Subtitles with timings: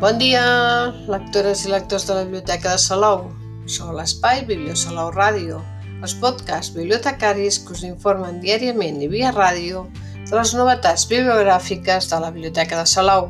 [0.00, 0.40] Bon dia,
[1.12, 3.26] lectores i lectors de la Biblioteca de Salou.
[3.68, 5.58] Sou l'espai Bibliosalou Ràdio,
[6.00, 9.82] els podcasts bibliotecaris que us informen diàriament i via ràdio
[10.22, 13.28] de les novetats bibliogràfiques de la Biblioteca de Salou.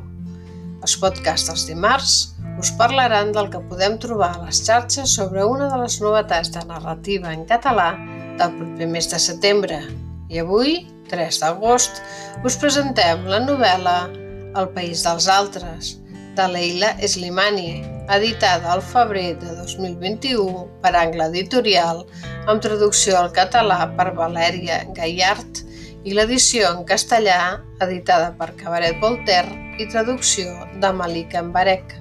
[0.78, 2.12] Els podcasts dels dimarts
[2.62, 6.62] us parlaran del que podem trobar a les xarxes sobre una de les novetats de
[6.68, 7.96] narrativa en català
[8.38, 9.80] del proper mes de setembre.
[10.30, 11.98] I avui, 3 d'agost,
[12.46, 13.96] us presentem la novel·la
[14.60, 15.96] El país dels altres,
[16.40, 22.00] de Leila Slimani, editada al febrer de 2021 per Angle Editorial,
[22.48, 25.60] amb traducció al català per Valèria Gallart
[26.08, 30.48] i l'edició en castellà, editada per Cabaret Voltaire i traducció
[30.80, 31.92] de Malika Mbarek.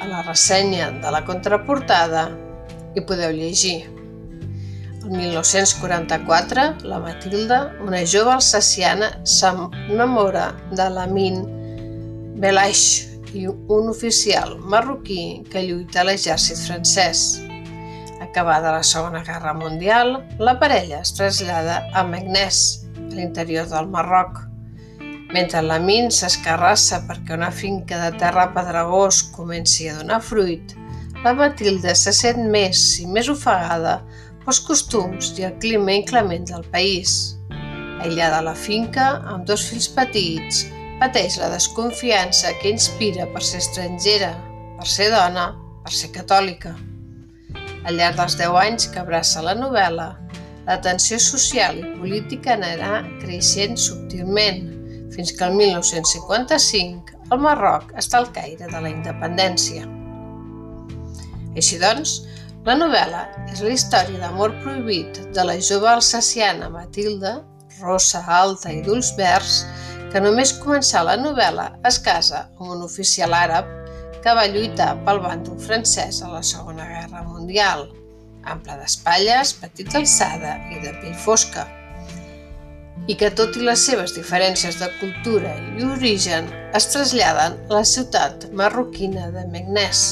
[0.00, 2.28] A la ressenya de la contraportada
[2.94, 3.80] hi podeu llegir.
[5.02, 11.48] El 1944, la Matilda, una jove alsaciana, s'enamora de l'Amin
[12.40, 12.82] Belaix
[13.36, 17.24] i un oficial marroquí que lluita a l'exèrcit francès.
[18.24, 22.62] Acabada la Segona Guerra Mundial, la parella es trasllada a Meknès,
[22.96, 24.40] a l'interior del Marroc.
[25.34, 30.74] Mentre la Min s'escarrassa perquè una finca de terra pedregós comenci a donar fruit,
[31.20, 34.00] la Matilda se sent més i més ofegada
[34.46, 37.36] pels costums i el clima inclement del país.
[38.00, 40.64] Aïllada a la finca, amb dos fills petits,
[41.00, 44.34] pateix la desconfiança que inspira per ser estrangera,
[44.78, 45.50] per ser dona,
[45.84, 46.74] per ser catòlica.
[47.88, 50.10] Al llarg dels 10 anys que abraça la novel·la,
[50.66, 54.66] la tensió social i política anirà creixent subtilment,
[55.14, 59.86] fins que el 1955 el Marroc està al caire de la independència.
[61.56, 62.20] Així doncs,
[62.66, 67.38] la novel·la és la història d'amor prohibit de la jove alsaciana Matilda,
[67.80, 69.62] rossa, alta i d'ulls verds,
[70.10, 73.68] que només començar la novel·la es casa amb un oficial àrab
[74.24, 77.86] que va lluitar pel bàndol francès a la Segona Guerra Mundial,
[78.44, 81.66] ample d'espatlles, petit d'alçada i de pell fosca,
[83.08, 87.86] i que tot i les seves diferències de cultura i origen es traslladen a la
[87.88, 90.02] ciutat marroquina de Meknès,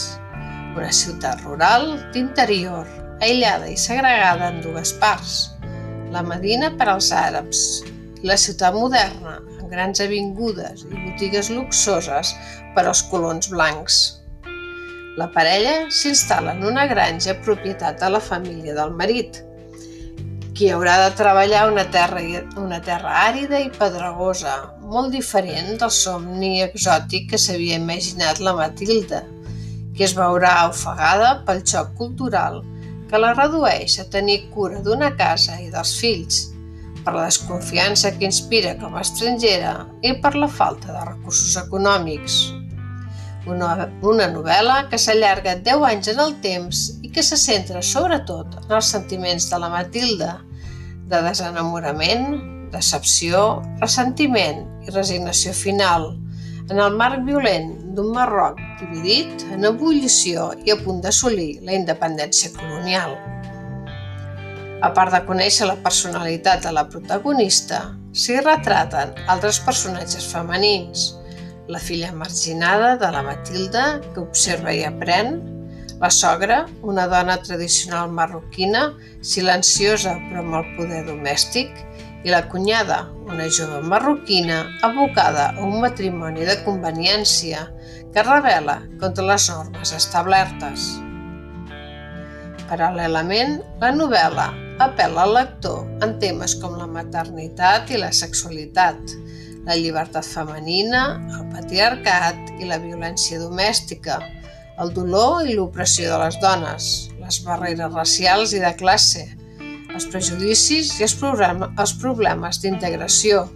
[0.79, 2.89] una ciutat rural d'interior,
[3.21, 5.37] aïllada i segregada en dues parts,
[6.15, 7.65] la Medina per als àrabs
[8.23, 9.37] i la ciutat moderna,
[9.71, 12.35] grans avingudes i botigues luxoses
[12.77, 13.99] per als colons blancs.
[15.19, 19.43] La parella s'instal·la en una granja propietat de la família del marit,
[20.59, 22.21] qui haurà de treballar una terra,
[22.59, 29.23] una terra àrida i pedregosa, molt diferent del somni exòtic que s'havia imaginat la Matilda,
[29.95, 32.63] que es veurà ofegada pel xoc cultural
[33.09, 36.41] que la redueix a tenir cura d'una casa i dels fills,
[37.09, 42.35] per la desconfiança que inspira com a estrangera i per la falta de recursos econòmics.
[43.49, 48.59] Una, una novel·la que s'allarga 10 anys en el temps i que se centra sobretot
[48.61, 50.35] en els sentiments de la Matilda,
[51.09, 52.29] de desenamorament,
[52.75, 56.11] decepció, ressentiment i resignació final,
[56.69, 62.53] en el marc violent d'un Marroc dividit, en ebullició i a punt d'assolir la independència
[62.53, 63.17] colonial.
[64.79, 67.81] A part de conèixer la personalitat de la protagonista,
[68.15, 71.17] s'hi retraten altres personatges femenins,
[71.67, 75.41] la filla marginada de la Matilda, que observa i aprèn,
[75.99, 78.93] la sogra, una dona tradicional marroquina,
[79.33, 81.75] silenciosa però amb el poder domèstic,
[82.23, 87.67] i la cunyada, una jove marroquina abocada a un matrimoni de conveniència
[88.15, 90.87] que revela contra les normes establertes.
[92.71, 99.15] Paral·lelament, la novel·la apel·la al lector en temes com la maternitat i la sexualitat,
[99.67, 104.21] la llibertat femenina, el patriarcat i la violència domèstica,
[104.79, 109.25] el dolor i l'opressió de les dones, les barreres racials i de classe,
[109.91, 111.17] els prejudicis i els,
[111.99, 113.49] problemes, d'integració,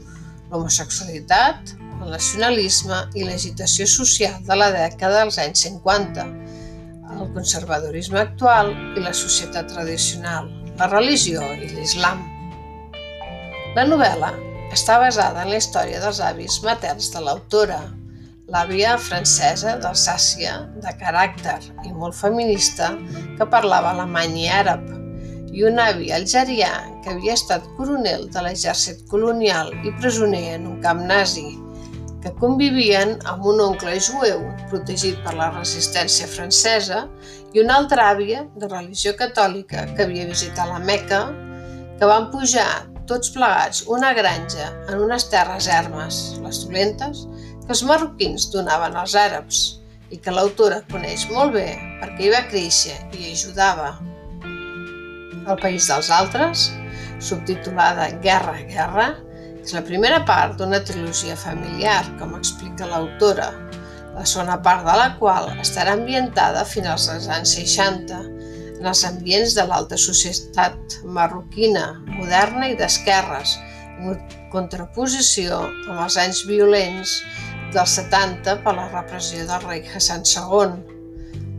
[0.51, 6.27] l'homosexualitat, el nacionalisme i l'agitació social de la dècada dels anys 50,
[7.13, 10.51] el conservadorisme actual i la societat tradicional
[10.83, 12.25] la religió i l'islam.
[13.77, 14.33] La novel·la
[14.75, 17.79] està basada en la història dels avis materns de l'autora,
[18.51, 22.91] l'àvia francesa d'Alsàcia, de caràcter i molt feminista,
[23.39, 24.83] que parlava alemany i àrab,
[25.55, 26.73] i un avi algerià
[27.05, 31.47] que havia estat coronel de l'exèrcit colonial i presoner en un camp nazi,
[32.23, 37.03] que convivien amb un oncle jueu protegit per la resistència francesa
[37.53, 41.23] i una altra àvia de religió catòlica que havia visitat la Meca,
[41.99, 42.69] que van pujar
[43.11, 47.27] tots plegats una granja en unes terres ermes, les dolentes,
[47.67, 49.63] que els marroquins donaven als àrabs
[50.13, 51.67] i que l'autora coneix molt bé
[52.01, 53.97] perquè hi va créixer i ajudava.
[55.43, 56.71] El país dels altres,
[57.19, 59.09] subtitulada Guerra, Guerra,
[59.63, 63.49] és la primera part d'una trilogia familiar, com explica l'autora,
[64.13, 68.19] la segona part de la qual estarà ambientada a finals dels anys 60,
[68.81, 73.55] en els ambients de l'alta societat marroquina, moderna i d'esquerres,
[74.03, 74.19] en
[74.53, 77.21] contraposició amb els anys violents
[77.73, 80.75] dels 70 per la repressió del rei Hassan II,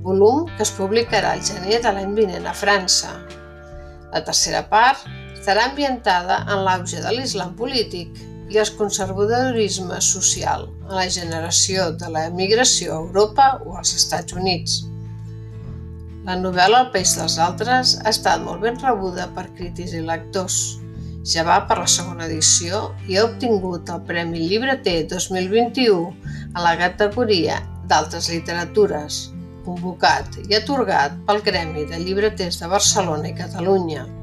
[0.04, 3.16] volum que es publicarà al gener de l'any vinent a França.
[4.12, 5.08] La tercera part
[5.44, 8.20] estarà ambientada en l'auge de l'islam polític
[8.54, 14.38] i el conservadorisme social en la generació de la migració a Europa o als Estats
[14.40, 14.78] Units.
[16.24, 20.62] La novel·la El peix dels altres ha estat molt ben rebuda per crítics i lectors.
[21.28, 26.76] Ja va per la segona edició i ha obtingut el Premi Llibreter 2021 en la
[26.80, 27.60] categoria
[27.92, 29.26] d'altres literatures
[29.68, 34.23] convocat i atorgat pel Gremi de Llibreters de Barcelona i Catalunya.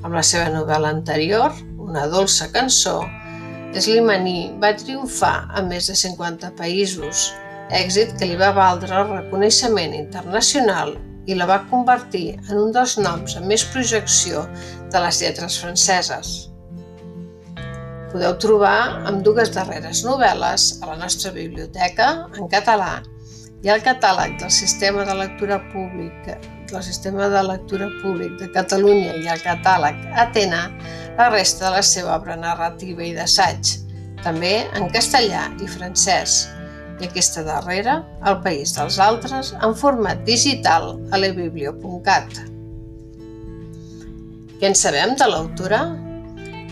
[0.00, 1.52] Amb la seva novel·la anterior,
[1.90, 3.00] Una dolça cançó,
[3.74, 7.24] Slimani va triomfar a més de 50 països,
[7.74, 10.92] èxit que li va valdre el reconeixement internacional
[11.26, 14.44] i la va convertir en un dels noms amb més projecció
[14.94, 16.30] de les lletres franceses.
[18.12, 18.78] Podeu trobar
[19.10, 23.00] amb dues darreres novel·les a la nostra biblioteca en català
[23.62, 26.38] hi ha el catàleg del Sistema de Lectura Pública
[26.70, 30.66] del Sistema de Lectura Públic de Catalunya i el catàleg Atena
[31.18, 33.74] la resta de la seva obra narrativa i d'assaig,
[34.24, 36.46] també en castellà i francès,
[37.00, 42.40] i aquesta darrera, El País dels Altres, en format digital a lebiblio.cat.
[44.60, 45.82] Què en sabem de l'autora?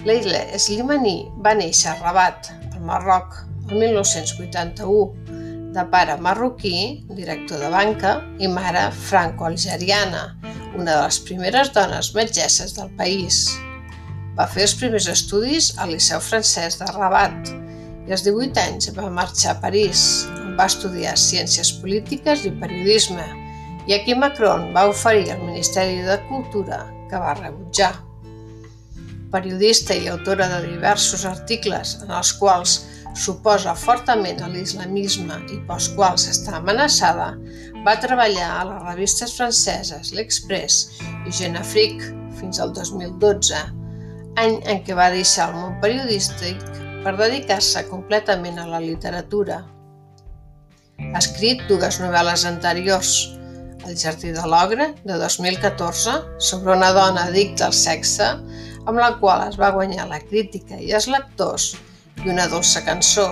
[0.08, 5.37] Leila Slimani va néixer a Rabat, al Marroc, el 1981,
[5.78, 10.24] de pare marroquí, director de banca, i mare franco-algeriana,
[10.74, 13.46] una de les primeres dones metgesses del país.
[14.38, 17.52] Va fer els primers estudis al Liceu Francès de Rabat
[18.08, 20.00] i als 18 anys va marxar a París,
[20.40, 23.26] on va estudiar Ciències Polítiques i Periodisme,
[23.88, 27.92] i aquí Macron va oferir al Ministeri de Cultura, que va rebutjar.
[29.32, 32.78] Periodista i autora de diversos articles en els quals
[33.18, 37.32] s'oposa fortament a l'islamisme i pels quals està amenaçada,
[37.86, 43.62] va treballar a les revistes franceses L'Express i Jeune Afrique fins al 2012,
[44.38, 46.62] any en què va deixar el món periodístic
[47.02, 49.64] per dedicar-se completament a la literatura.
[50.98, 53.16] Ha escrit dues novel·les anteriors,
[53.86, 58.26] El jardí de l'ogre, de 2014, sobre una dona addicta al sexe,
[58.90, 61.70] amb la qual es va guanyar la crítica i els lectors
[62.24, 63.28] i una dolça cançó,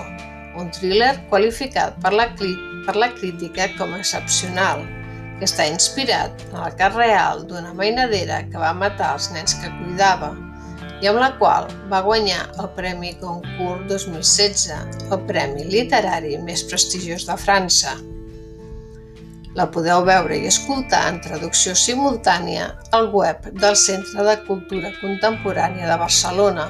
[0.57, 4.83] un thriller qualificat per la, per la crítica com a excepcional,
[5.37, 9.71] que està inspirat en el cas real d'una mainadera que va matar els nens que
[9.79, 10.33] cuidava
[11.01, 14.71] i amb la qual va guanyar el Premi Goncourt 2016,
[15.13, 17.93] el premi literari més prestigiós de França.
[19.57, 25.89] La podeu veure i escoltar en traducció simultània al web del Centre de Cultura Contemporània
[25.89, 26.67] de Barcelona,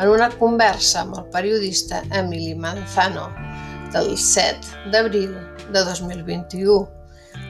[0.00, 3.26] en una conversa amb el periodista Emili Manzano
[3.92, 5.34] del 7 d'abril
[5.74, 6.76] de 2021,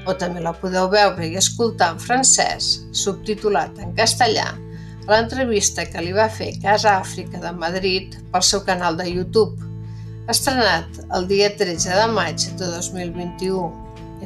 [0.08, 4.48] o també la podeu veure i escoltar en francès, subtitulat en castellà,
[5.06, 9.54] l'entrevista que li va fer Casa Àfrica de Madrid pel seu canal de YouTube,
[10.30, 13.62] estrenat el dia 13 de maig de 2021,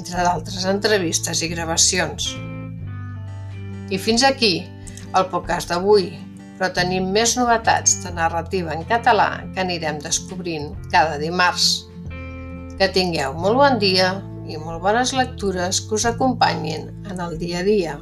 [0.00, 2.32] entre d'altres entrevistes i gravacions.
[3.92, 4.56] I fins aquí
[5.14, 6.14] el podcast d'avui,
[6.58, 11.84] però tenim més novetats de narrativa en català que anirem descobrint cada dimarts.
[12.78, 14.14] Que tingueu molt bon dia
[14.50, 17.94] i molt bones lectures que us acompanyin en el dia a dia.